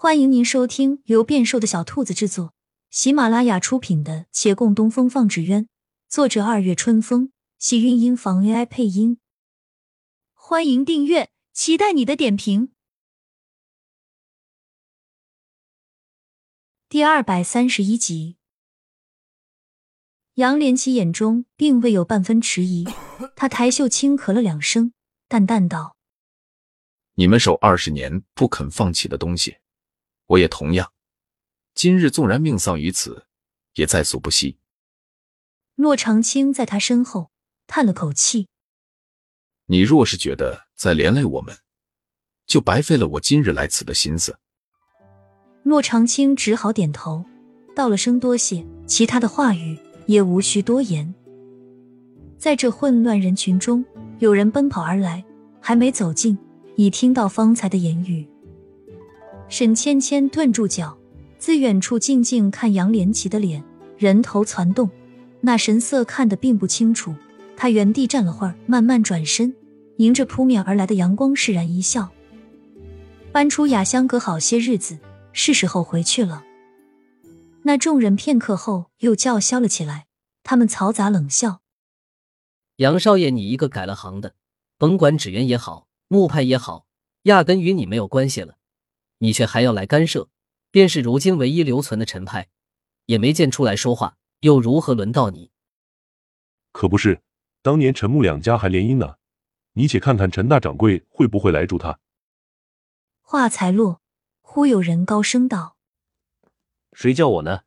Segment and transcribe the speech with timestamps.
[0.00, 2.54] 欢迎您收听由变瘦的小兔子制作、
[2.88, 5.64] 喜马拉雅出品的《且共东风放纸鸢》，
[6.08, 9.18] 作者二月春风，喜韵音房 AI 配音。
[10.34, 12.70] 欢迎订阅，期待你的点评。
[16.88, 18.36] 第二百三十一集，
[20.34, 22.86] 杨连奇眼中并未有半分迟疑，
[23.34, 24.92] 他抬袖轻咳了两声，
[25.26, 25.96] 淡淡道
[27.18, 29.56] ：“你们守二十年不肯放弃的东西。”
[30.28, 30.92] 我也同样，
[31.74, 33.26] 今日纵然命丧于此，
[33.74, 34.58] 也在所不惜。
[35.74, 37.30] 骆长青在他身后
[37.66, 38.48] 叹了口气
[39.66, 41.56] ：“你若是觉得再连累我们，
[42.46, 44.38] 就白费了我今日来此的心思。”
[45.64, 47.24] 骆长青只好点头，
[47.74, 51.14] 道了声多谢，其他的话语也无需多言。
[52.38, 53.84] 在这混乱人群中，
[54.18, 55.24] 有人奔跑而来，
[55.60, 56.36] 还没走近，
[56.76, 58.28] 已听到方才的言语。
[59.50, 60.96] 沈芊芊顿住脚，
[61.38, 63.64] 自远处静静看杨连奇的脸，
[63.96, 64.90] 人头攒动，
[65.40, 67.14] 那神色看得并不清楚。
[67.56, 69.54] 他原地站了会儿，慢慢转身，
[69.96, 72.10] 迎着扑面而来的阳光，释然一笑。
[73.32, 74.98] 搬出雅香阁好些日子，
[75.32, 76.44] 是时候回去了。
[77.62, 80.06] 那众人片刻后又叫嚣了起来，
[80.42, 81.60] 他们嘈杂冷笑
[82.76, 84.34] ：“杨少爷，你一个改了行的，
[84.76, 86.84] 甭管纸鸢也好，木派也好，
[87.22, 88.56] 压根与你没有关系了。”
[89.18, 90.28] 你却还要来干涉，
[90.70, 92.48] 便是如今唯一留存的陈派，
[93.06, 95.50] 也没见出来说话，又如何轮到你？
[96.72, 97.22] 可不是，
[97.62, 99.16] 当年陈木两家还联姻呢，
[99.72, 101.98] 你且看看陈大掌柜会不会来助他。
[103.20, 104.00] 话才落，
[104.40, 105.76] 忽有人高声道
[106.92, 107.62] ：“谁叫我呢？”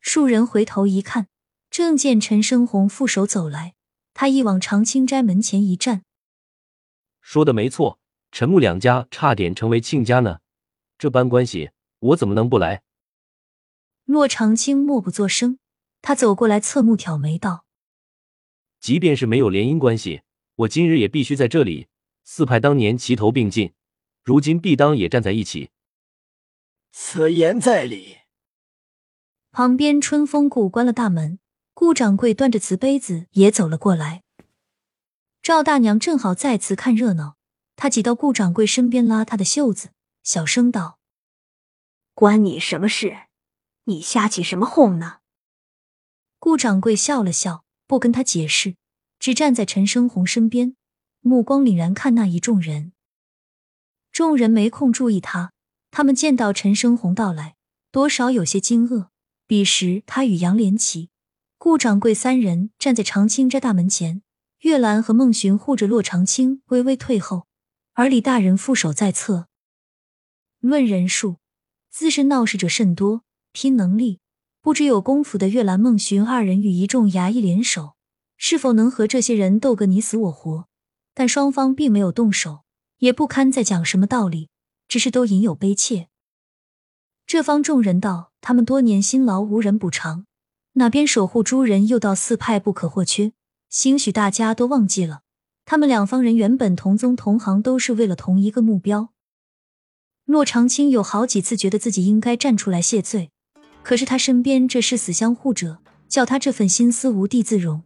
[0.00, 1.28] 数人回头一看，
[1.70, 3.74] 正见陈生红负手走来，
[4.12, 6.04] 他一往长青斋门前一站，
[7.20, 7.98] 说的没错。
[8.30, 10.40] 陈木两家差点成为亲家呢，
[10.98, 12.82] 这般关系，我怎么能不来？
[14.04, 15.58] 骆长青默不作声，
[16.02, 17.64] 他走过来，侧目挑眉道
[18.78, 20.22] ：“即便是没有联姻关系，
[20.56, 21.88] 我今日也必须在这里。
[22.22, 23.72] 四派当年齐头并进，
[24.22, 25.70] 如今必当也站在一起。”
[26.92, 28.18] 此言在理。
[29.50, 31.38] 旁边春风谷关了大门，
[31.72, 34.22] 顾掌柜端着瓷杯子也走了过来。
[35.42, 37.35] 赵大娘正好在此看热闹。
[37.76, 39.90] 他挤到顾掌柜身边，拉他的袖子，
[40.22, 40.98] 小声道
[42.14, 43.16] ：“关你什么事？
[43.84, 45.18] 你瞎起什么哄呢？”
[46.40, 48.76] 顾掌柜笑了笑，不跟他解释，
[49.18, 50.74] 只站在陈生红身边，
[51.20, 52.92] 目光凛然看那一众人。
[54.10, 55.52] 众人没空注意他，
[55.90, 57.56] 他们见到陈生红到来，
[57.90, 59.08] 多少有些惊愕。
[59.46, 61.10] 彼时，他与杨连奇、
[61.58, 64.22] 顾掌柜三人站在长青斋大门前，
[64.60, 67.45] 月兰和孟寻护着骆长青，微微退后。
[67.98, 69.48] 而李大人负手在侧。
[70.60, 71.36] 论人数，
[71.88, 74.20] 自是闹事者甚多；拼能力，
[74.60, 77.94] 不知有功夫的月兰、孟寻二人与一众衙役联手，
[78.36, 80.68] 是否能和这些人斗个你死我活？
[81.14, 82.64] 但双方并没有动手，
[82.98, 84.50] 也不堪再讲什么道理，
[84.86, 86.08] 只是都隐有悲切。
[87.26, 90.26] 这方众人道：他们多年辛劳无人补偿；
[90.72, 93.32] 哪边守护诸人又道四派不可或缺。
[93.70, 95.22] 兴许大家都忘记了。
[95.68, 99.08] 他们两方人原本同宗同行，都是为了同一个目标。
[100.24, 103.32] 骆长青有好几次觉得自己应该站出来谢罪，
[103.82, 105.78] 可是他身边这誓死相护者，
[106.08, 107.82] 叫他这份心思无地自容。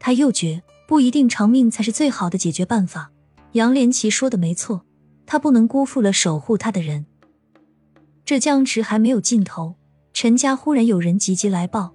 [0.00, 3.12] 他又觉不一定偿命才是最好的解决办法。
[3.52, 4.84] 杨连奇说的没错，
[5.24, 7.06] 他不能辜负了守护他的人。
[8.24, 9.76] 这僵持还没有尽头，
[10.12, 11.94] 陈家忽然有人急急来报：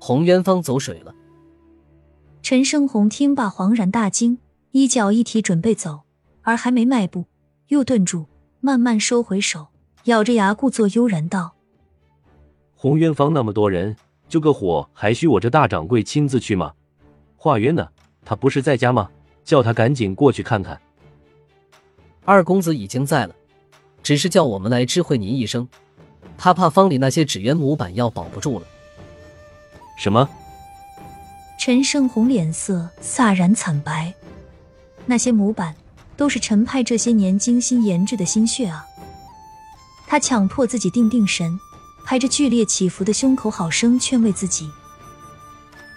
[0.00, 1.14] 洪元芳走水了。
[2.48, 4.38] 陈生红听罢，恍然大惊，
[4.70, 6.02] 衣角一提，准备走，
[6.42, 7.24] 而还没迈步，
[7.70, 8.26] 又顿住，
[8.60, 9.66] 慢慢收回手，
[10.04, 11.56] 咬着牙，故作悠然道
[12.76, 13.96] ：“红渊坊那么多人，
[14.28, 16.72] 救个火还需我这大掌柜亲自去吗？
[17.34, 17.88] 化约呢？
[18.24, 19.10] 他不是在家吗？
[19.42, 20.80] 叫他赶紧过去看看。”
[22.24, 23.34] 二公子已经在了，
[24.04, 25.66] 只是叫我们来知会您一声，
[26.38, 28.66] 他怕方里那些纸鸢模板要保不住了。
[29.98, 30.30] 什么？
[31.66, 34.14] 陈胜红脸色飒然惨白，
[35.04, 35.74] 那些模板
[36.16, 38.86] 都是陈派这些年精心研制的心血啊！
[40.06, 41.58] 他强迫自己定定神，
[42.04, 44.70] 拍着剧烈起伏的胸口，好生劝慰自己：“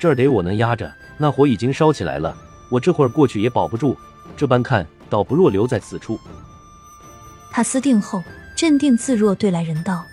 [0.02, 2.36] 这儿得我能压着，那火已经烧起来了，
[2.70, 3.96] 我这会儿过去也保不住。
[4.36, 6.20] 这般看，倒不若留在此处。”
[7.54, 8.24] 他思定后，
[8.56, 10.04] 镇定自若，对来人道：“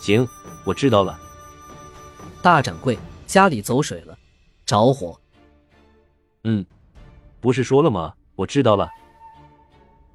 [0.00, 0.28] 行，
[0.62, 1.18] 我知道了。”
[2.40, 2.96] 大掌柜
[3.26, 4.16] 家里走水了。
[4.68, 5.18] 着火，
[6.44, 6.66] 嗯，
[7.40, 8.12] 不是说了吗？
[8.36, 8.90] 我知道了。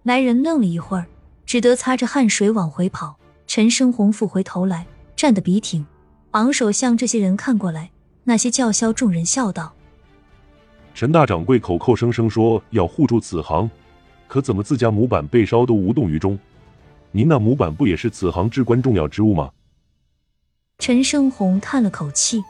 [0.04, 1.08] 来人愣了一会儿，
[1.44, 3.16] 只得擦着汗水往回跑。
[3.48, 4.86] 陈生红复回头来，
[5.16, 5.84] 站得笔挺，
[6.32, 7.90] 昂首向这些人看过来。
[8.26, 9.74] 那些叫嚣众人笑道
[10.94, 13.68] ：“陈大掌柜口口声声说要护住此行，
[14.28, 16.38] 可怎么自家模板被烧都无动于衷？
[17.10, 19.50] 您那模板不也是此行至关重要之物吗？”
[20.78, 22.44] 陈生红叹了口气，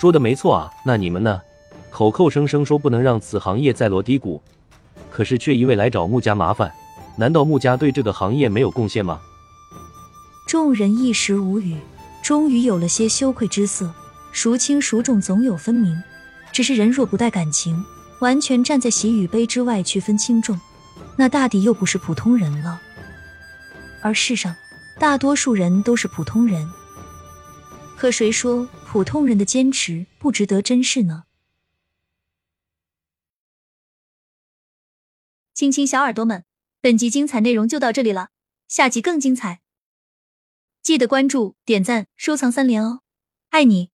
[0.00, 0.72] 说的没错啊。
[0.82, 1.42] 那你们呢？
[1.90, 4.40] 口口声声说不能让此行业再落低谷，
[5.10, 6.72] 可是却一味来找穆家麻烦，
[7.18, 9.20] 难道穆家对这个行业没有贡献吗？
[10.48, 11.76] 众人一时无语，
[12.22, 13.92] 终于有了些羞愧之色。
[14.32, 15.94] 孰轻孰重，总有分明。
[16.50, 17.84] 只是人若不带感情，
[18.20, 20.58] 完全站在喜与悲之外去分轻重，
[21.16, 22.80] 那大抵又不是普通人了。
[24.00, 24.56] 而世上
[24.98, 26.66] 大多数人都是普通人，
[27.98, 31.22] 可谁说普通人的坚持不值得珍视呢？
[35.54, 36.44] 亲亲小耳朵们，
[36.80, 38.30] 本集精彩内容就到这里了，
[38.66, 39.60] 下集更精彩。
[40.82, 43.02] 记得关注、点赞、收藏三连哦，
[43.50, 43.92] 爱你！